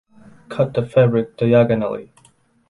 [0.49, 2.11] Cut the fabric diagonally.